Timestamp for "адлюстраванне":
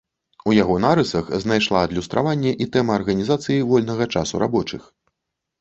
1.87-2.53